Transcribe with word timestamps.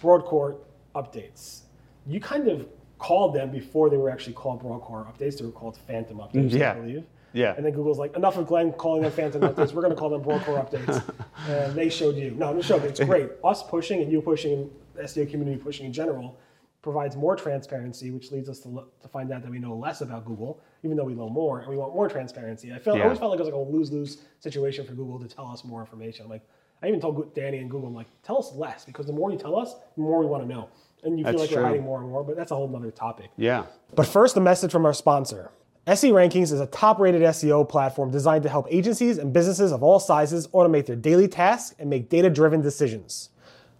Broadcore 0.00 0.56
updates. 0.94 1.60
You 2.06 2.20
kind 2.20 2.48
of 2.48 2.66
called 2.98 3.34
them 3.34 3.50
before 3.50 3.90
they 3.90 3.96
were 3.96 4.10
actually 4.10 4.32
called 4.34 4.60
Broadcore 4.60 5.06
updates. 5.06 5.38
They 5.38 5.44
were 5.44 5.52
called 5.52 5.76
Phantom 5.86 6.18
updates, 6.18 6.50
mm, 6.50 6.58
Yeah. 6.58 6.72
I 6.72 6.74
believe. 6.74 7.04
Yeah. 7.34 7.54
And 7.56 7.64
then 7.64 7.72
Google's 7.72 7.98
like, 7.98 8.16
enough 8.16 8.36
of 8.38 8.46
Glenn 8.46 8.72
calling 8.72 9.02
them 9.02 9.12
Phantom 9.12 9.42
updates. 9.42 9.72
We're 9.74 9.82
going 9.82 9.92
to 9.92 9.98
call 9.98 10.08
them 10.10 10.22
Broadcore 10.22 10.58
updates. 10.64 11.02
And 11.48 11.74
they 11.74 11.88
showed 11.88 12.16
you. 12.16 12.32
No, 12.32 12.52
no, 12.52 12.60
showed. 12.60 12.84
It's 12.84 13.00
great. 13.00 13.30
Us 13.44 13.62
pushing 13.62 14.02
and 14.02 14.10
you 14.10 14.20
pushing, 14.20 14.52
and 14.54 14.70
the 14.94 15.02
SEO 15.02 15.30
community 15.30 15.56
pushing 15.56 15.86
in 15.86 15.92
general, 15.92 16.36
provides 16.82 17.16
more 17.16 17.36
transparency, 17.36 18.10
which 18.10 18.32
leads 18.32 18.48
us 18.48 18.58
to, 18.60 18.68
lo- 18.68 18.88
to 19.00 19.08
find 19.08 19.32
out 19.32 19.42
that 19.42 19.50
we 19.50 19.58
know 19.58 19.74
less 19.74 20.00
about 20.00 20.24
Google, 20.24 20.60
even 20.82 20.96
though 20.96 21.04
we 21.04 21.14
know 21.14 21.28
more, 21.28 21.60
and 21.60 21.68
we 21.68 21.76
want 21.76 21.94
more 21.94 22.08
transparency. 22.08 22.72
I 22.72 22.78
felt 22.78 22.98
I 22.98 23.02
always 23.04 23.18
felt 23.18 23.30
like 23.30 23.40
it 23.40 23.44
was 23.44 23.52
like 23.52 23.66
a 23.66 23.70
lose-lose 23.70 24.22
situation 24.40 24.84
for 24.86 24.92
Google 24.94 25.18
to 25.20 25.28
tell 25.28 25.46
us 25.46 25.64
more 25.64 25.80
information. 25.80 26.24
I'm 26.24 26.30
like, 26.30 26.46
I 26.82 26.88
even 26.88 27.00
told 27.00 27.34
Danny 27.34 27.58
and 27.58 27.70
Google, 27.70 27.88
I'm 27.88 27.94
like, 27.94 28.06
tell 28.22 28.38
us 28.38 28.52
less 28.54 28.84
because 28.84 29.06
the 29.06 29.12
more 29.12 29.30
you 29.30 29.38
tell 29.38 29.58
us, 29.58 29.74
the 29.96 30.02
more 30.02 30.20
we 30.20 30.26
want 30.26 30.42
to 30.44 30.48
know. 30.48 30.68
And 31.02 31.18
you 31.18 31.24
feel 31.24 31.32
That's 31.32 31.42
like 31.42 31.50
true. 31.50 31.62
we're 31.62 31.68
hiding 31.68 31.82
more 31.82 32.00
and 32.00 32.08
more, 32.08 32.24
but 32.24 32.36
that's 32.36 32.50
a 32.50 32.54
whole 32.56 32.74
other 32.74 32.90
topic. 32.90 33.30
Yeah. 33.36 33.66
But 33.94 34.06
first, 34.06 34.36
a 34.36 34.40
message 34.40 34.72
from 34.72 34.84
our 34.84 34.92
sponsor. 34.92 35.50
SE 35.86 36.10
Rankings 36.10 36.52
is 36.52 36.60
a 36.60 36.66
top 36.66 36.98
rated 36.98 37.22
SEO 37.22 37.66
platform 37.68 38.10
designed 38.10 38.42
to 38.42 38.48
help 38.48 38.66
agencies 38.68 39.16
and 39.18 39.32
businesses 39.32 39.72
of 39.72 39.82
all 39.82 39.98
sizes 39.98 40.46
automate 40.48 40.86
their 40.86 40.96
daily 40.96 41.28
tasks 41.28 41.74
and 41.78 41.88
make 41.88 42.08
data 42.08 42.28
driven 42.28 42.60
decisions. 42.60 43.30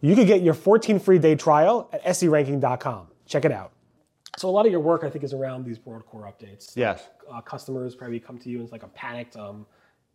You 0.01 0.15
can 0.15 0.27
get 0.27 0.43
your 0.43 0.55
14 0.55 1.01
free 1.01 1.19
day 1.19 1.35
trial 1.35 1.91
at 1.93 2.05
seranking.com. 2.05 3.09
Check 3.27 3.45
it 3.45 3.53
out. 3.53 3.73
So, 4.39 4.49
a 4.49 4.51
lot 4.51 4.65
of 4.65 4.73
your 4.73 4.81
work, 4.81 5.03
I 5.03 5.11
think, 5.11 5.25
is 5.25 5.35
around 5.35 5.65
these 5.67 5.79
broad 5.79 6.07
core 6.07 6.33
updates. 6.33 6.77
Yes. 6.77 7.09
Uh, 7.31 7.41
customers 7.41 7.97
probably 7.97 8.21
come 8.21 8.39
to 8.39 8.49
you 8.49 8.59
and 8.59 8.65
it's 8.65 8.73
like, 8.73 8.85
I'm 8.85 8.91
panicked. 8.91 9.37
Um, 9.37 9.67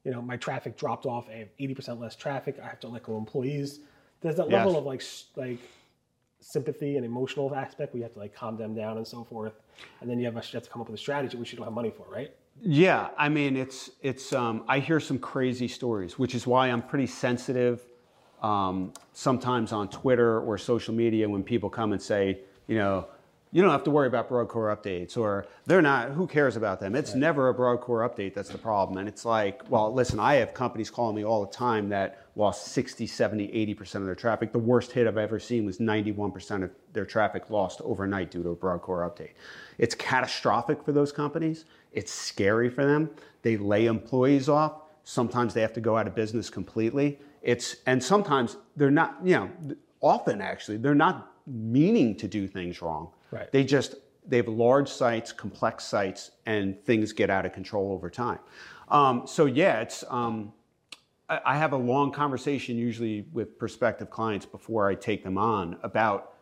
you 0.03 0.11
know, 0.11 0.21
my 0.21 0.37
traffic 0.37 0.77
dropped 0.77 1.05
off. 1.05 1.27
I 1.29 1.37
have 1.37 1.49
80% 1.59 1.99
less 1.99 2.15
traffic. 2.15 2.57
I 2.61 2.67
have 2.67 2.79
to 2.81 2.87
let 2.87 3.03
go 3.03 3.17
employees. 3.17 3.79
There's 4.21 4.35
that 4.35 4.49
level 4.49 4.77
of 4.77 4.85
like, 4.85 5.01
like 5.35 5.59
sympathy 6.39 6.97
and 6.97 7.05
emotional 7.05 7.53
aspect. 7.55 7.93
We 7.93 8.01
have 8.01 8.13
to 8.13 8.19
like 8.19 8.35
calm 8.35 8.57
them 8.57 8.75
down 8.75 8.97
and 8.97 9.07
so 9.07 9.23
forth. 9.23 9.53
And 10.01 10.09
then 10.09 10.19
you 10.19 10.25
have, 10.25 10.35
a, 10.35 10.39
you 10.39 10.53
have 10.53 10.63
to 10.63 10.69
come 10.69 10.81
up 10.81 10.89
with 10.89 10.99
a 10.99 11.01
strategy 11.01 11.37
which 11.37 11.51
you 11.51 11.57
don't 11.57 11.65
have 11.65 11.73
money 11.73 11.91
for, 11.91 12.05
right? 12.11 12.31
Yeah, 12.61 13.09
I 13.17 13.29
mean, 13.29 13.57
it's 13.57 13.89
it's. 14.01 14.31
Um, 14.31 14.63
I 14.67 14.79
hear 14.79 14.99
some 14.99 15.17
crazy 15.17 15.67
stories, 15.67 16.19
which 16.19 16.35
is 16.35 16.45
why 16.45 16.67
I'm 16.67 16.83
pretty 16.83 17.07
sensitive. 17.07 17.83
Um, 18.43 18.93
sometimes 19.13 19.71
on 19.71 19.87
Twitter 19.87 20.39
or 20.39 20.57
social 20.57 20.93
media, 20.93 21.27
when 21.27 21.43
people 21.43 21.69
come 21.69 21.93
and 21.93 22.01
say, 22.01 22.41
you 22.67 22.77
know, 22.77 23.07
you 23.53 23.61
don't 23.61 23.69
have 23.69 23.83
to 23.83 23.91
worry 23.91 24.07
about 24.07 24.27
broadcore 24.27 24.75
updates, 24.75 25.15
or 25.15 25.45
they're 25.67 25.81
not. 25.81 26.09
Who 26.09 26.25
cares 26.25 26.55
about 26.55 26.79
them? 26.79 26.95
It's 26.95 27.13
never 27.13 27.49
a 27.49 27.53
broadcore 27.53 28.09
update 28.09 28.33
that's 28.33 28.49
the 28.49 28.57
problem. 28.57 28.97
And 28.97 29.07
it's 29.07 29.25
like, 29.25 29.61
well, 29.69 29.93
listen, 29.93 30.19
I 30.19 30.35
have 30.35 30.55
companies 30.55 30.89
calling 30.89 31.15
me 31.15 31.23
all 31.23 31.45
the 31.45 31.51
time 31.51 31.87
that 31.89 32.25
lost 32.35 32.69
60, 32.69 33.05
70, 33.05 33.53
80 33.53 33.73
percent 33.75 34.01
of 34.01 34.07
their 34.07 34.15
traffic. 34.15 34.51
The 34.51 34.59
worst 34.59 34.91
hit 34.91 35.05
I've 35.05 35.19
ever 35.19 35.39
seen 35.39 35.65
was 35.67 35.79
91 35.79 36.31
percent 36.31 36.63
of 36.63 36.71
their 36.93 37.05
traffic 37.05 37.51
lost 37.51 37.79
overnight 37.81 38.31
due 38.31 38.41
to 38.41 38.49
a 38.49 38.55
broadcore 38.55 39.07
update. 39.07 39.33
It's 39.77 39.93
catastrophic 39.93 40.83
for 40.83 40.91
those 40.91 41.11
companies. 41.11 41.65
It's 41.91 42.11
scary 42.11 42.71
for 42.71 42.85
them. 42.85 43.11
They 43.43 43.57
lay 43.57 43.85
employees 43.85 44.49
off. 44.49 44.81
Sometimes 45.03 45.53
they 45.53 45.61
have 45.61 45.73
to 45.73 45.81
go 45.81 45.95
out 45.95 46.07
of 46.07 46.15
business 46.15 46.49
completely. 46.49 47.19
It's 47.43 47.75
and 47.85 48.03
sometimes 48.03 48.57
they're 48.75 48.89
not, 48.89 49.19
you 49.23 49.35
know, 49.35 49.51
often 50.01 50.41
actually 50.41 50.77
they're 50.77 50.95
not 50.95 51.32
meaning 51.45 52.15
to 52.17 52.27
do 52.27 52.47
things 52.47 52.81
wrong. 52.81 53.11
Right. 53.31 53.51
They 53.51 53.63
just 53.63 53.95
they 54.25 54.37
have 54.37 54.47
large 54.47 54.89
sites, 54.89 55.31
complex 55.31 55.83
sites, 55.83 56.31
and 56.45 56.81
things 56.85 57.11
get 57.11 57.29
out 57.29 57.45
of 57.45 57.53
control 57.53 57.91
over 57.91 58.09
time. 58.09 58.39
Um, 58.89 59.27
so 59.27 59.45
yeah, 59.45 59.81
it's. 59.81 60.03
Um, 60.09 60.53
I 61.29 61.39
I 61.45 61.57
have 61.57 61.73
a 61.73 61.77
long 61.77 62.11
conversation 62.11 62.77
usually 62.77 63.25
with 63.33 63.57
prospective 63.57 64.09
clients 64.09 64.45
before 64.45 64.89
I 64.89 64.95
take 64.95 65.23
them 65.23 65.37
on 65.37 65.77
about 65.83 66.33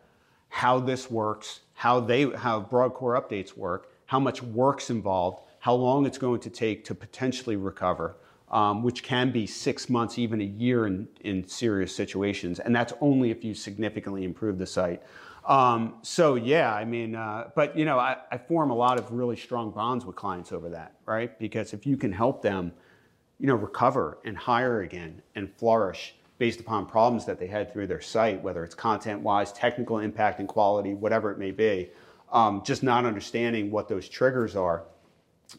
how 0.48 0.78
this 0.78 1.10
works, 1.10 1.60
how 1.74 2.00
they 2.00 2.30
how 2.30 2.60
broadcore 2.60 3.20
updates 3.20 3.56
work, 3.56 3.90
how 4.06 4.20
much 4.20 4.42
work's 4.42 4.90
involved, 4.90 5.44
how 5.60 5.74
long 5.74 6.06
it's 6.06 6.18
going 6.18 6.40
to 6.40 6.50
take 6.50 6.84
to 6.84 6.94
potentially 6.94 7.56
recover, 7.56 8.16
um, 8.52 8.82
which 8.82 9.02
can 9.02 9.32
be 9.32 9.46
six 9.46 9.88
months, 9.88 10.18
even 10.18 10.40
a 10.40 10.44
year 10.44 10.86
in, 10.86 11.08
in 11.22 11.46
serious 11.46 11.94
situations, 11.94 12.60
and 12.60 12.74
that's 12.74 12.92
only 13.00 13.30
if 13.30 13.44
you 13.44 13.54
significantly 13.54 14.24
improve 14.24 14.58
the 14.58 14.66
site. 14.66 15.02
Um, 15.46 15.94
so 16.02 16.36
yeah, 16.36 16.72
I 16.72 16.84
mean, 16.84 17.16
uh, 17.16 17.50
but 17.56 17.76
you 17.76 17.84
know, 17.84 17.98
I, 17.98 18.16
I 18.30 18.38
form 18.38 18.70
a 18.70 18.76
lot 18.76 18.98
of 18.98 19.10
really 19.10 19.36
strong 19.36 19.72
bonds 19.72 20.04
with 20.04 20.14
clients 20.14 20.52
over 20.52 20.68
that, 20.68 20.94
right? 21.04 21.36
Because 21.38 21.72
if 21.72 21.84
you 21.84 21.96
can 21.96 22.12
help 22.12 22.42
them 22.42 22.72
you 23.42 23.48
know, 23.48 23.56
recover 23.56 24.18
and 24.24 24.36
hire 24.36 24.82
again 24.82 25.20
and 25.34 25.52
flourish 25.56 26.14
based 26.38 26.60
upon 26.60 26.86
problems 26.86 27.26
that 27.26 27.40
they 27.40 27.48
had 27.48 27.72
through 27.72 27.88
their 27.88 28.00
site, 28.00 28.40
whether 28.40 28.64
it's 28.64 28.74
content-wise, 28.74 29.52
technical 29.52 29.98
impact 29.98 30.38
and 30.38 30.48
quality, 30.48 30.94
whatever 30.94 31.32
it 31.32 31.38
may 31.38 31.50
be. 31.50 31.90
Um, 32.30 32.62
just 32.64 32.84
not 32.84 33.04
understanding 33.04 33.72
what 33.72 33.88
those 33.88 34.08
triggers 34.08 34.54
are. 34.54 34.84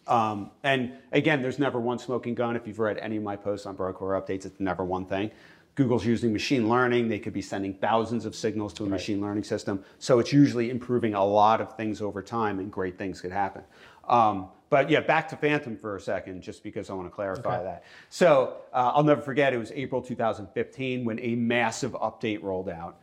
Um, 0.08 0.52
and 0.64 0.94
again, 1.12 1.42
there's 1.42 1.60
never 1.60 1.80
one 1.80 2.00
smoking 2.00 2.36
gun. 2.36 2.56
If 2.56 2.68
you've 2.68 2.80
read 2.80 2.98
any 2.98 3.18
of 3.18 3.24
my 3.24 3.36
posts 3.36 3.66
on 3.66 3.76
Broadcore 3.76 4.20
updates, 4.22 4.46
it's 4.46 4.60
never 4.60 4.84
one 4.84 5.06
thing. 5.06 5.32
Google's 5.76 6.06
using 6.06 6.32
machine 6.32 6.70
learning. 6.70 7.08
They 7.08 7.18
could 7.18 7.34
be 7.34 7.42
sending 7.42 7.74
thousands 7.74 8.26
of 8.26 8.36
signals 8.36 8.74
to 8.74 8.84
a 8.84 8.88
machine 8.88 9.22
learning 9.22 9.44
system. 9.44 9.84
So 9.98 10.20
it's 10.20 10.32
usually 10.32 10.70
improving 10.70 11.16
a 11.16 11.26
lot 11.26 11.62
of 11.62 11.76
things 11.76 12.00
over 12.02 12.22
time, 12.22 12.60
and 12.60 12.72
great 12.72 12.98
things 12.98 13.22
could 13.22 13.32
happen. 13.32 13.64
Um, 14.08 14.50
but 14.70 14.90
yeah, 14.90 15.00
back 15.00 15.28
to 15.30 15.36
Phantom 15.36 15.76
for 15.76 15.96
a 15.96 16.00
second, 16.00 16.42
just 16.44 16.64
because 16.64 16.90
I 16.90 16.94
want 16.94 17.08
to 17.08 17.14
clarify 17.14 17.56
Okay. 17.58 17.64
that. 17.64 17.84
So 18.10 18.58
uh, 18.72 18.92
I'll 18.94 19.04
never 19.04 19.22
forget, 19.22 19.54
it 19.54 19.58
was 19.58 19.72
April 19.72 20.02
2015 20.02 21.06
when 21.06 21.20
a 21.20 21.36
massive 21.36 21.94
update 21.94 22.44
rolled 22.44 22.70
out. 22.70 23.00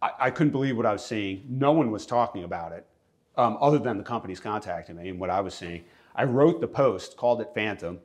I, 0.00 0.10
I 0.18 0.30
couldn't 0.30 0.52
believe 0.52 0.76
what 0.76 0.86
I 0.86 0.92
was 0.92 1.04
seeing. 1.04 1.44
No 1.48 1.72
one 1.72 1.90
was 1.90 2.06
talking 2.06 2.44
about 2.44 2.72
it, 2.72 2.86
um, 3.36 3.58
other 3.60 3.78
than 3.78 3.98
the 3.98 4.04
companies 4.04 4.38
contacting 4.40 4.96
me 4.96 5.08
and 5.08 5.18
what 5.18 5.28
I 5.30 5.40
was 5.40 5.54
seeing. 5.54 5.84
I 6.18 6.24
wrote 6.24 6.60
the 6.60 6.66
post, 6.66 7.16
called 7.16 7.40
it 7.40 7.50
Phantom, 7.54 8.00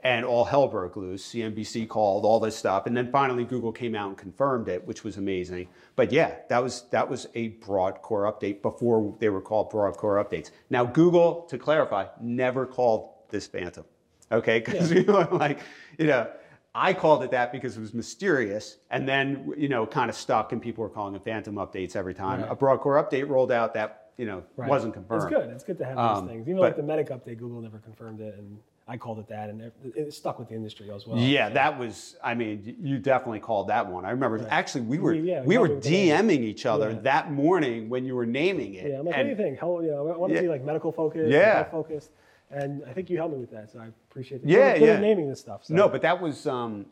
and 0.00 0.24
all 0.24 0.46
hell 0.46 0.68
broke 0.68 0.96
loose. 0.96 1.34
CNBC 1.34 1.86
called 1.86 2.24
all 2.24 2.40
this 2.40 2.56
stuff, 2.56 2.86
and 2.86 2.96
then 2.96 3.12
finally 3.12 3.44
Google 3.44 3.72
came 3.72 3.94
out 3.94 4.08
and 4.08 4.16
confirmed 4.16 4.68
it, 4.68 4.86
which 4.86 5.04
was 5.04 5.18
amazing. 5.18 5.68
But 5.94 6.10
yeah, 6.10 6.36
that 6.48 6.62
was 6.62 6.84
that 6.92 7.10
was 7.10 7.28
a 7.34 7.48
broad 7.48 8.00
core 8.00 8.22
update 8.22 8.62
before 8.62 9.14
they 9.20 9.28
were 9.28 9.42
called 9.42 9.68
broad 9.68 9.98
core 9.98 10.24
updates. 10.24 10.50
Now 10.70 10.86
Google, 10.86 11.42
to 11.50 11.58
clarify, 11.58 12.06
never 12.22 12.64
called 12.64 13.10
this 13.28 13.46
Phantom. 13.46 13.84
Okay, 14.32 14.60
because 14.64 14.90
you 14.90 15.04
know, 15.04 15.28
like 15.30 15.60
you 15.98 16.06
know. 16.06 16.28
I 16.74 16.92
called 16.92 17.24
it 17.24 17.32
that 17.32 17.50
because 17.50 17.76
it 17.76 17.80
was 17.80 17.92
mysterious, 17.92 18.76
and 18.90 19.08
then 19.08 19.52
you 19.56 19.68
know, 19.68 19.84
kind 19.84 20.08
of 20.08 20.14
stuck, 20.14 20.52
and 20.52 20.62
people 20.62 20.84
were 20.84 20.90
calling 20.90 21.14
it 21.16 21.24
phantom 21.24 21.56
updates 21.56 21.96
every 21.96 22.14
time. 22.14 22.42
Right. 22.42 22.52
A 22.52 22.54
broadcore 22.54 23.02
update 23.02 23.28
rolled 23.28 23.50
out 23.50 23.74
that 23.74 24.07
you 24.18 24.26
know 24.26 24.42
Right. 24.56 24.68
wasn't 24.68 24.92
confirmed. 24.94 25.22
It's 25.22 25.32
good. 25.32 25.48
It's 25.50 25.64
good 25.64 25.78
to 25.78 25.84
have 25.86 25.96
Um, 25.96 26.26
those 26.26 26.30
things. 26.34 26.48
Even 26.48 26.56
but- 26.58 26.62
like 26.64 26.76
the 26.76 26.82
Medic 26.82 27.08
update, 27.08 27.38
Google 27.38 27.60
never 27.62 27.78
confirmed 27.78 28.20
it, 28.20 28.34
and 28.36 28.58
I 28.88 28.96
called 28.96 29.18
it 29.20 29.28
that, 29.28 29.48
and 29.50 29.60
it, 29.62 29.72
it 29.94 30.12
stuck 30.14 30.38
with 30.38 30.48
the 30.48 30.54
industry 30.54 30.90
as 30.90 31.06
well. 31.06 31.18
Yeah, 31.18 31.50
that 31.50 31.78
was. 31.78 32.16
I 32.22 32.34
mean, 32.34 32.76
you 32.80 32.98
definitely 32.98 33.40
called 33.40 33.68
that 33.68 33.86
one. 33.90 34.04
I 34.04 34.10
remember. 34.10 34.44
Actually, 34.50 34.82
we 34.82 34.98
were 34.98 35.12
We- 35.12 35.20
yeah, 35.20 35.40
we 35.42 35.46
we 35.46 35.58
were 35.58 35.68
called 35.68 35.78
it 35.78 35.84
the 35.88 35.90
name. 36.10 36.28
DMing 36.28 36.40
each 36.40 36.66
other 36.66 36.90
Yeah. 36.90 37.00
that 37.00 37.30
morning 37.30 37.88
when 37.88 38.04
you 38.04 38.14
were 38.16 38.26
naming 38.26 38.74
it. 38.74 38.90
Yeah, 38.90 38.98
I'm 38.98 39.06
like, 39.06 39.14
And- 39.16 39.28
what 39.28 39.36
do 39.36 39.42
you 39.42 39.48
think? 39.50 39.60
How, 39.60 39.80
you 39.80 39.90
know, 39.90 40.08
I 40.08 40.16
want 40.16 40.30
to 40.30 40.36
Yeah. 40.36 40.42
be 40.42 40.48
like 40.48 40.64
medical 40.64 40.90
focused, 40.90 41.30
Yeah. 41.30 41.62
focused, 41.64 42.10
and 42.50 42.82
I 42.88 42.92
think 42.94 43.08
you 43.10 43.18
helped 43.18 43.34
me 43.34 43.40
with 43.40 43.50
that, 43.52 43.70
so 43.70 43.78
I 43.78 43.88
appreciate 44.10 44.42
it. 44.42 44.48
Yeah, 44.48 44.74
yeah. 44.74 44.98
naming 44.98 45.28
this 45.28 45.38
stuff. 45.40 45.64
So. 45.64 45.74
No, 45.74 45.88
but 45.88 46.02
that 46.02 46.20
was. 46.20 46.46
Um, 46.46 46.86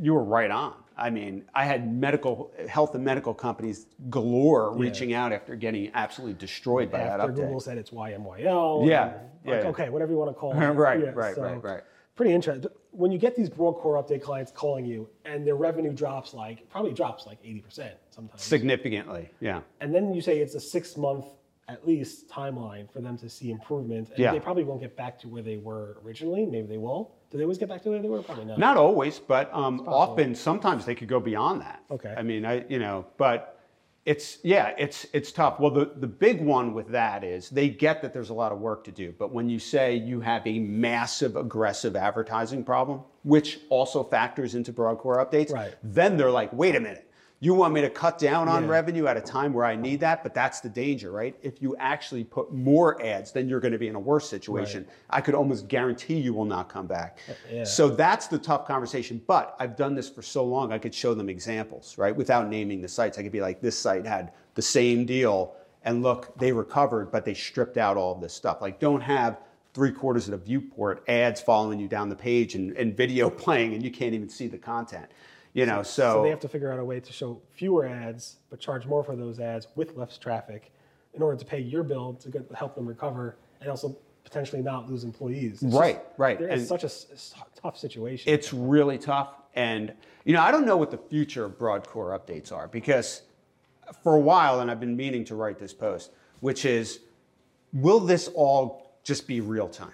you 0.00 0.14
were 0.14 0.24
right 0.24 0.50
on. 0.50 0.74
I 0.96 1.10
mean, 1.10 1.44
I 1.54 1.64
had 1.64 1.92
medical, 1.94 2.50
health 2.68 2.94
and 2.96 3.04
medical 3.04 3.32
companies 3.32 3.86
galore 4.10 4.72
Yeah. 4.74 4.82
reaching 4.82 5.14
out 5.14 5.32
after 5.32 5.54
getting 5.54 5.90
absolutely 5.94 6.34
destroyed 6.34 6.90
by 6.90 6.98
that 6.98 7.20
after 7.20 7.32
update. 7.32 7.36
Google 7.36 7.60
said 7.60 7.78
it's 7.78 7.90
YMYL. 7.90 8.84
Yeah, 8.84 8.84
yeah, 8.86 9.04
like, 9.04 9.62
yeah. 9.62 9.68
Okay, 9.68 9.88
whatever 9.90 10.10
you 10.12 10.18
want 10.18 10.30
to 10.30 10.34
call 10.34 10.52
it. 10.52 10.56
Right, 10.74 11.00
Yeah, 11.00 11.10
right, 11.14 11.34
so 11.36 11.42
right, 11.42 11.62
right. 11.62 11.82
Pretty 12.16 12.32
interesting. 12.32 12.68
When 12.90 13.12
you 13.12 13.18
get 13.18 13.36
these 13.36 13.48
broad 13.48 13.74
core 13.74 14.02
update 14.02 14.22
clients 14.22 14.50
calling 14.50 14.84
you, 14.84 15.08
and 15.24 15.46
their 15.46 15.54
revenue 15.54 15.92
drops 15.92 16.34
like 16.34 16.68
probably 16.68 16.92
drops 16.92 17.26
like 17.26 17.40
80% 17.44 17.92
sometimes. 18.10 18.42
Significantly, 18.42 19.30
yeah. 19.38 19.60
and 19.80 19.94
then 19.94 20.12
you 20.12 20.20
say 20.20 20.38
it's 20.38 20.56
a 20.56 20.60
six 20.60 20.96
month 20.96 21.26
at 21.68 21.86
least 21.86 22.28
timeline 22.28 22.90
for 22.90 23.00
them 23.00 23.16
to 23.18 23.28
see 23.28 23.50
improvement. 23.52 24.08
And 24.08 24.18
Yeah. 24.18 24.32
they 24.32 24.40
probably 24.40 24.64
won't 24.64 24.80
get 24.80 24.96
back 24.96 25.18
to 25.20 25.28
where 25.28 25.42
they 25.42 25.58
were 25.58 25.98
originally. 26.04 26.44
Maybe 26.46 26.66
they 26.66 26.78
will. 26.78 27.12
Do 27.30 27.36
they 27.36 27.44
always 27.44 27.58
get 27.58 27.68
back 27.68 27.82
to 27.82 27.90
where 27.90 28.00
they 28.00 28.08
were? 28.08 28.22
Probably 28.22 28.46
not. 28.46 28.58
Not 28.58 28.76
always, 28.76 29.18
but 29.18 29.52
um, 29.52 29.80
often, 29.86 30.34
sometimes 30.34 30.84
they 30.86 30.94
could 30.94 31.08
go 31.08 31.20
beyond 31.20 31.60
that. 31.60 31.82
Okay. 31.90 32.14
I 32.16 32.22
mean, 32.22 32.46
I 32.46 32.64
you 32.68 32.78
know, 32.78 33.06
but 33.18 33.60
it's 34.06 34.38
yeah, 34.42 34.72
it's 34.78 35.06
it's 35.12 35.30
tough. 35.30 35.60
Well, 35.60 35.70
the 35.70 35.92
the 35.96 36.06
big 36.06 36.40
one 36.40 36.72
with 36.72 36.88
that 36.88 37.24
is 37.24 37.50
they 37.50 37.68
get 37.68 38.00
that 38.00 38.14
there's 38.14 38.30
a 38.30 38.34
lot 38.34 38.50
of 38.52 38.60
work 38.60 38.82
to 38.84 38.90
do, 38.92 39.12
but 39.18 39.30
when 39.30 39.50
you 39.50 39.58
say 39.58 39.94
you 39.94 40.20
have 40.20 40.46
a 40.46 40.58
massive 40.58 41.36
aggressive 41.36 41.96
advertising 41.96 42.64
problem, 42.64 43.02
which 43.24 43.60
also 43.68 44.02
factors 44.02 44.54
into 44.54 44.72
broadcore 44.72 45.18
updates, 45.24 45.52
Right. 45.52 45.74
then 45.82 46.16
they're 46.16 46.30
like, 46.30 46.50
wait 46.54 46.76
a 46.76 46.80
minute. 46.80 47.07
You 47.40 47.54
want 47.54 47.72
me 47.72 47.80
to 47.82 47.90
cut 47.90 48.18
down 48.18 48.48
on 48.48 48.64
Yeah. 48.64 48.70
revenue 48.70 49.06
at 49.06 49.16
a 49.16 49.20
time 49.20 49.52
where 49.52 49.64
I 49.64 49.76
need 49.76 50.00
that, 50.00 50.24
but 50.24 50.34
that's 50.34 50.58
the 50.58 50.68
danger, 50.68 51.12
right? 51.12 51.36
If 51.40 51.62
you 51.62 51.76
actually 51.76 52.24
put 52.24 52.52
more 52.52 53.00
ads, 53.00 53.30
then 53.30 53.48
you're 53.48 53.60
going 53.60 53.72
to 53.72 53.78
be 53.78 53.86
in 53.86 53.94
a 53.94 54.00
worse 54.00 54.28
situation. 54.28 54.84
I 55.08 55.20
could 55.20 55.36
almost 55.36 55.68
guarantee 55.68 56.18
you 56.18 56.34
will 56.34 56.44
not 56.44 56.68
come 56.68 56.88
back. 56.88 57.18
Yeah. 57.48 57.62
So 57.62 57.90
that's 57.90 58.26
the 58.26 58.38
tough 58.38 58.66
conversation. 58.66 59.22
But 59.28 59.54
I've 59.60 59.76
done 59.76 59.94
this 59.94 60.08
for 60.08 60.20
so 60.20 60.44
long, 60.44 60.72
I 60.72 60.78
could 60.78 60.92
show 60.92 61.14
them 61.14 61.28
examples, 61.28 61.96
right? 61.96 62.14
Without 62.14 62.48
naming 62.48 62.80
the 62.80 62.88
sites. 62.88 63.18
I 63.18 63.22
could 63.22 63.30
be 63.32 63.40
like, 63.40 63.60
this 63.60 63.78
site 63.78 64.04
had 64.04 64.32
the 64.56 64.62
same 64.62 65.06
deal, 65.06 65.54
and 65.84 66.02
look, 66.02 66.36
they 66.38 66.50
recovered, 66.50 67.12
but 67.12 67.24
they 67.24 67.34
stripped 67.34 67.76
out 67.76 67.96
all 67.96 68.12
of 68.16 68.20
this 68.20 68.34
stuff. 68.34 68.60
Like, 68.60 68.80
don't 68.80 69.00
have 69.00 69.38
three 69.74 69.92
quarters 69.92 70.26
of 70.26 70.32
the 70.32 70.44
viewport 70.44 71.04
ads 71.06 71.40
following 71.40 71.78
you 71.78 71.86
down 71.86 72.08
the 72.08 72.16
page 72.16 72.56
and, 72.56 72.76
and 72.76 72.96
video 72.96 73.30
playing, 73.44 73.74
and 73.74 73.82
you 73.84 73.92
can't 73.92 74.12
even 74.12 74.28
see 74.28 74.48
the 74.48 74.58
content. 74.58 75.06
You 75.58 75.66
know, 75.66 75.82
so, 75.82 76.14
So 76.14 76.22
they 76.22 76.30
have 76.30 76.40
to 76.40 76.48
figure 76.48 76.72
out 76.72 76.78
a 76.78 76.84
way 76.84 77.00
to 77.00 77.12
show 77.12 77.40
fewer 77.52 77.86
ads, 77.86 78.36
but 78.48 78.60
charge 78.60 78.86
more 78.86 79.02
for 79.02 79.16
those 79.16 79.40
ads 79.40 79.66
with 79.74 79.96
less 79.96 80.16
traffic 80.16 80.70
in 81.14 81.22
order 81.22 81.36
to 81.36 81.44
pay 81.44 81.58
your 81.58 81.82
bill 81.82 82.14
to 82.14 82.28
get, 82.28 82.48
help 82.54 82.76
them 82.76 82.86
recover 82.86 83.36
and 83.60 83.68
also 83.68 83.96
potentially 84.22 84.62
not 84.62 84.88
lose 84.88 85.02
employees. 85.02 85.62
It's 85.62 85.74
Right, 85.74 85.96
just- 85.96 86.18
right. 86.18 86.40
And- 86.40 86.64
such 86.64 86.84
a 86.84 86.90
tough 87.60 87.76
situation. 87.76 88.32
It's 88.32 88.52
really 88.52 88.98
tough. 88.98 89.34
And, 89.54 89.94
you 90.24 90.32
know, 90.32 90.42
I 90.42 90.52
don't 90.52 90.64
know 90.64 90.76
what 90.76 90.92
the 90.92 90.98
future 90.98 91.44
of 91.46 91.58
Broadcore 91.58 92.16
updates 92.16 92.52
are 92.52 92.68
because 92.68 93.22
for 94.04 94.14
a 94.14 94.20
while, 94.20 94.60
and 94.60 94.70
I've 94.70 94.78
been 94.78 94.96
meaning 94.96 95.24
to 95.24 95.34
write 95.34 95.58
this 95.58 95.74
post, 95.74 96.12
which 96.40 96.64
is 96.64 97.00
will 97.72 97.98
this 98.00 98.28
all 98.28 98.92
just 99.02 99.26
be 99.26 99.40
real 99.40 99.68
time? 99.68 99.92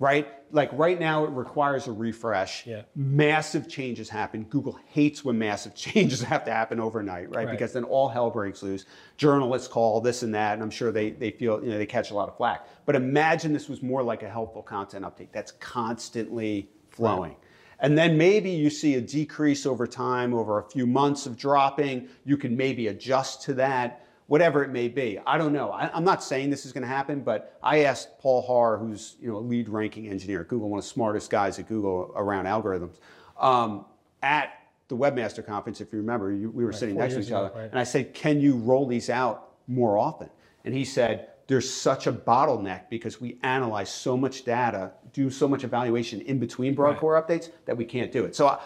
Right? 0.00 0.26
Like 0.50 0.70
right 0.72 0.98
now, 0.98 1.24
it 1.24 1.30
requires 1.30 1.86
a 1.86 1.92
refresh. 1.92 2.66
Yeah. 2.66 2.82
Massive 2.96 3.68
changes 3.68 4.08
happen. 4.08 4.44
Google 4.44 4.80
hates 4.88 5.24
when 5.24 5.38
massive 5.38 5.74
changes 5.76 6.22
have 6.22 6.44
to 6.46 6.50
happen 6.50 6.80
overnight, 6.80 7.28
right? 7.28 7.46
Right. 7.46 7.50
Because 7.50 7.74
then 7.74 7.84
all 7.84 8.08
hell 8.08 8.30
breaks 8.30 8.62
loose. 8.62 8.86
Journalists 9.18 9.68
call 9.68 10.00
this 10.00 10.22
and 10.24 10.34
that, 10.34 10.54
and 10.54 10.62
I'm 10.62 10.70
sure 10.70 10.90
they, 10.90 11.10
they 11.10 11.30
feel, 11.30 11.62
you 11.62 11.70
know, 11.70 11.78
they 11.78 11.86
catch 11.86 12.10
a 12.10 12.14
lot 12.14 12.28
of 12.28 12.36
flack. 12.36 12.66
But 12.86 12.96
imagine 12.96 13.52
this 13.52 13.68
was 13.68 13.82
more 13.82 14.02
like 14.02 14.22
a 14.24 14.28
helpful 14.28 14.62
content 14.62 15.04
update 15.04 15.28
that's 15.30 15.52
constantly 15.52 16.70
flowing. 16.88 17.36
And 17.80 17.96
then 17.96 18.18
maybe 18.18 18.50
you 18.50 18.68
see 18.70 18.94
a 18.96 19.00
decrease 19.00 19.64
over 19.64 19.86
time, 19.86 20.34
over 20.34 20.58
a 20.58 20.62
few 20.62 20.86
months 20.86 21.26
of 21.26 21.36
dropping. 21.36 22.08
You 22.24 22.36
can 22.36 22.56
maybe 22.56 22.88
adjust 22.88 23.42
to 23.42 23.54
that, 23.54 24.06
whatever 24.30 24.62
it 24.62 24.70
may 24.70 24.86
be. 24.86 25.18
I 25.26 25.36
don't 25.38 25.52
know. 25.52 25.72
I, 25.72 25.90
I'm 25.92 26.04
not 26.04 26.22
saying 26.22 26.50
this 26.50 26.64
is 26.64 26.70
going 26.70 26.82
to 26.82 26.88
happen, 26.88 27.20
but 27.20 27.58
I 27.64 27.80
asked 27.80 28.16
Paul 28.20 28.46
Haahr, 28.46 28.78
who's 28.78 29.16
you 29.20 29.28
know 29.28 29.38
a 29.38 29.40
lead 29.40 29.68
ranking 29.68 30.06
engineer 30.06 30.42
at 30.42 30.48
Google, 30.48 30.68
one 30.68 30.78
of 30.78 30.84
the 30.84 30.88
smartest 30.88 31.30
guys 31.30 31.58
at 31.58 31.66
Google 31.66 32.12
around 32.14 32.44
algorithms, 32.44 33.00
um, 33.40 33.86
at 34.22 34.52
the 34.86 34.96
Webmaster 34.96 35.44
Conference. 35.44 35.80
If 35.80 35.92
you 35.92 35.98
remember, 35.98 36.30
you, 36.30 36.48
we 36.48 36.64
were 36.64 36.72
sitting 36.72 36.94
four 36.94 37.02
next 37.02 37.14
to 37.14 37.20
each 37.22 37.26
ago, 37.26 37.38
other, 37.38 37.58
right. 37.58 37.70
and 37.70 37.78
I 37.80 37.82
said, 37.82 38.14
"Can 38.14 38.40
you 38.40 38.54
roll 38.54 38.86
these 38.86 39.10
out 39.10 39.48
more 39.66 39.98
often?" 39.98 40.30
And 40.64 40.72
he 40.72 40.84
said, 40.84 41.30
"There's 41.48 41.68
such 41.68 42.06
a 42.06 42.12
bottleneck 42.12 42.88
because 42.88 43.20
we 43.20 43.36
analyze 43.42 43.90
so 43.92 44.16
much 44.16 44.44
data, 44.44 44.92
do 45.12 45.28
so 45.28 45.48
much 45.48 45.64
evaluation 45.64 46.20
in 46.20 46.38
between 46.38 46.76
Broadcore 46.76 47.20
updates 47.20 47.50
that 47.64 47.76
we 47.76 47.84
can't 47.84 48.12
do 48.12 48.24
it." 48.26 48.36
So 48.36 48.46
I, 48.46 48.60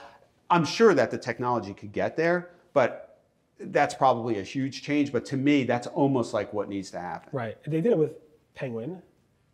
I'm 0.51 0.67
sure 0.67 0.93
that 0.93 1.11
the 1.11 1.17
technology 1.17 1.73
could 1.73 1.93
get 1.93 2.19
there, 2.19 2.51
but 2.75 3.14
that's 3.59 3.95
probably 3.95 4.39
a 4.39 4.43
huge 4.43 4.83
change. 4.83 5.13
But 5.13 5.25
to 5.27 5.37
me, 5.37 5.65
that's 5.65 5.87
almost 5.89 6.35
like 6.35 6.53
what 6.53 6.69
needs 6.69 6.91
to 6.93 6.99
happen. 7.01 7.31
right. 7.33 7.57
They 7.67 7.81
did 7.81 7.93
it 7.93 7.99
with 7.99 8.13
Penguin. 8.55 9.01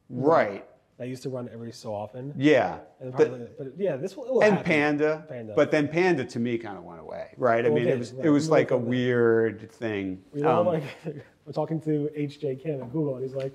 Right? 0.08 0.66
That 0.98 1.08
used 1.08 1.22
to 1.22 1.30
run 1.30 1.48
every 1.52 1.72
so 1.72 1.94
often. 1.94 2.34
Yeah. 2.36 2.80
And 3.00 3.12
But- 3.12 3.32
yeah, 3.78 3.96
this 3.96 4.16
will, 4.16 4.34
will 4.34 4.42
and 4.42 4.56
happen. 4.56 4.64
Panda, 4.66 5.24
Panda. 5.28 5.52
but 5.56 5.70
then 5.70 5.88
Panda 5.88 6.24
to 6.26 6.38
me 6.38 6.58
kind 6.58 6.76
of 6.76 6.84
went 6.84 7.00
away, 7.00 7.32
right? 7.38 7.64
I 7.64 7.70
mean, 7.70 7.86
it 7.88 7.94
it 7.94 7.98
was 7.98 8.12
right. 8.12 8.26
it 8.26 8.30
was 8.30 8.46
We 8.48 8.50
like 8.50 8.70
a 8.70 8.74
that. 8.74 8.78
weird 8.80 9.70
thing. 9.72 10.22
Know, 10.34 10.60
Um, 10.60 10.66
like 10.66 10.82
we're 11.46 11.52
talking 11.52 11.80
to 11.82 12.10
H.J. 12.14 12.56
Kim 12.56 12.82
at 12.82 12.92
Google, 12.92 13.14
and 13.14 13.24
he's 13.24 13.34
like, 13.34 13.54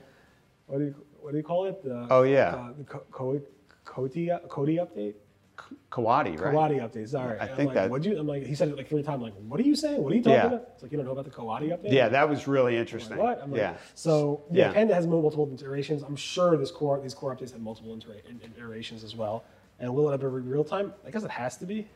"What 0.66 0.80
do 0.80 0.86
you 0.86 0.96
what 1.22 1.32
do 1.32 1.38
you 1.38 1.44
call 1.44 1.66
it? 1.66 1.84
The, 1.84 2.08
Oh, 2.10 2.24
yeah. 2.24 2.56
uh, 2.56 2.74
the 2.78 2.84
Co- 2.84 3.04
Co- 3.12 3.42
Cody 3.84 4.32
Cody 4.50 4.78
update, 4.78 5.14
Kawadi, 5.92 6.40
right? 6.40 6.54
Kawadi 6.54 6.80
update. 6.82 7.08
Sorry, 7.10 7.40
I 7.40 7.46
And 7.46 7.56
think 7.56 7.68
like, 7.68 7.76
that- 7.76 7.90
What'd 7.90 8.06
you? 8.06 8.20
I'm 8.20 8.28
like, 8.28 8.44
he 8.46 8.56
said 8.56 8.68
it 8.70 8.78
like 8.78 8.90
three 8.90 9.02
times. 9.04 9.16
I'm 9.18 9.22
like, 9.22 9.34
what 9.48 9.60
are 9.60 9.64
you 9.64 9.76
saying? 9.76 10.02
What 10.04 10.12
are 10.12 10.16
you 10.16 10.22
talking 10.24 10.34
Yeah. 10.40 10.48
about? 10.48 10.70
It's 10.74 10.84
like 10.84 10.92
you 10.92 10.98
don't 10.98 11.06
know 11.06 11.14
about 11.14 11.26
the 11.26 11.32
Kawadi 11.32 11.70
update. 11.70 11.92
Yeah, 11.92 12.10
that 12.10 12.28
was 12.30 12.48
really 12.48 12.76
interesting. 12.78 13.18
like, 13.18 13.26
what? 13.26 13.42
I'm 13.44 13.52
like, 13.52 13.60
yeah. 13.60 13.76
So 13.94 14.44
yeah, 14.52 14.68
Yeah. 14.68 14.74
Panda 14.74 14.94
has 14.96 15.08
multiple 15.08 15.50
iterations. 15.54 16.04
I'm 16.04 16.16
sure 16.16 16.58
this 16.58 16.72
core 16.72 17.00
these 17.02 17.14
core 17.14 17.36
updates 17.36 17.52
have 17.54 17.62
multiple 17.62 17.98
iterations 18.58 19.04
as 19.04 19.16
well. 19.16 19.44
And 19.80 19.94
will 19.94 20.10
it 20.10 20.14
ever 20.14 20.30
be 20.40 20.48
real 20.50 20.64
time? 20.64 20.94
I 21.06 21.12
guess 21.12 21.24
it 21.24 21.32
has 21.32 21.58
to 21.58 21.66
be. 21.66 21.88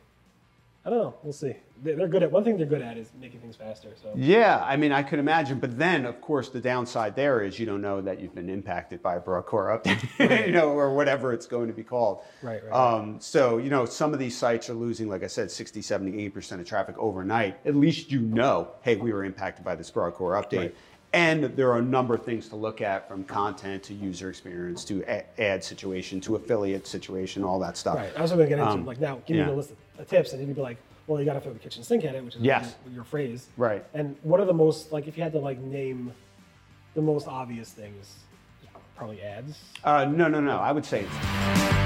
I 0.84 0.88
don't 0.88 0.98
know. 0.98 1.14
We'll 1.22 1.34
see. 1.34 1.54
They- 1.82 1.94
They're 1.94 2.08
good 2.08 2.22
at 2.22 2.32
one 2.32 2.42
thing. 2.42 2.56
They're 2.56 2.66
good 2.66 2.80
at 2.80 2.96
is 2.96 3.10
making 3.20 3.40
things 3.40 3.54
faster. 3.54 3.90
So 4.02 4.12
Yeah, 4.16 4.64
I 4.66 4.76
mean, 4.76 4.92
I 4.92 5.02
could 5.02 5.18
imagine, 5.18 5.58
but 5.58 5.78
then, 5.78 6.06
of 6.06 6.20
course, 6.22 6.48
the 6.48 6.60
downside 6.60 7.14
there 7.16 7.42
is 7.42 7.58
you 7.58 7.66
don't 7.66 7.82
know 7.82 8.00
that 8.00 8.18
you've 8.18 8.34
been 8.34 8.48
impacted 8.48 9.02
by 9.02 9.16
a 9.16 9.20
Broadcore 9.20 9.78
update, 9.78 10.46
you 10.46 10.52
know, 10.52 10.70
or 10.70 10.94
whatever 10.94 11.34
it's 11.34 11.46
going 11.46 11.66
to 11.68 11.74
be 11.74 11.82
called. 11.84 12.22
Right, 12.42 12.62
right, 12.64 12.72
Um, 12.72 13.20
so, 13.20 13.58
you 13.58 13.68
know, 13.68 13.84
some 13.84 14.14
of 14.14 14.18
these 14.18 14.36
sites 14.36 14.70
are 14.70 14.74
losing, 14.74 15.08
like 15.08 15.22
I 15.22 15.26
said, 15.26 15.50
60, 15.50 15.82
70, 15.82 16.30
80% 16.30 16.60
of 16.60 16.66
traffic 16.66 16.96
overnight. 16.98 17.58
At 17.66 17.76
least 17.76 18.10
you 18.10 18.20
know, 18.20 18.68
hey, 18.80 18.96
we 18.96 19.12
were 19.12 19.24
impacted 19.24 19.64
by 19.64 19.74
this 19.74 19.90
Broadcore 19.90 20.42
update. 20.42 20.58
Right. 20.58 20.74
And 21.12 21.44
there 21.56 21.70
are 21.72 21.78
a 21.78 21.82
number 21.82 22.14
of 22.14 22.24
things 22.24 22.48
to 22.50 22.56
look 22.56 22.80
at 22.80 23.08
from 23.08 23.24
content 23.24 23.82
to 23.84 23.94
user 23.94 24.30
experience 24.30 24.84
to 24.84 25.04
ad 25.40 25.64
situation 25.64 26.20
to 26.22 26.36
affiliate 26.36 26.86
situation, 26.86 27.42
all 27.42 27.58
that 27.58 27.76
stuff. 27.76 27.96
Right. 27.96 28.12
I 28.16 28.22
was 28.22 28.30
going 28.30 28.44
to 28.44 28.48
get 28.48 28.60
into 28.60 28.70
Um, 28.72 28.86
like 28.86 29.00
now. 29.00 29.20
Give 29.26 29.36
yeah. 29.36 29.46
me 29.46 29.52
a 29.52 29.56
list 29.56 29.72
of 29.98 30.08
tips, 30.08 30.32
and 30.32 30.40
you'd 30.46 30.54
be 30.54 30.62
like, 30.62 30.76
"Well, 31.08 31.18
you 31.18 31.26
got 31.26 31.34
to 31.34 31.40
throw 31.40 31.52
the 31.52 31.58
kitchen 31.58 31.82
sink 31.82 32.04
at 32.04 32.14
it," 32.14 32.24
which 32.24 32.36
is 32.36 32.42
Yes. 32.42 32.76
your, 32.84 32.94
your 32.94 33.04
phrase. 33.04 33.48
Right. 33.56 33.84
And 33.92 34.16
what 34.22 34.38
are 34.38 34.46
the 34.46 34.52
most 34.54 34.92
like 34.92 35.08
if 35.08 35.16
you 35.16 35.22
had 35.24 35.32
to 35.32 35.40
like 35.40 35.58
name 35.58 36.12
the 36.94 37.02
most 37.02 37.26
obvious 37.26 37.70
things? 37.72 38.14
Probably 38.94 39.20
ads. 39.22 39.58
Uh, 39.82 40.04
no, 40.04 40.28
no, 40.28 40.40
no. 40.40 40.58
I 40.58 40.72
would 40.72 40.84
say 40.84 41.00
it's 41.06 41.79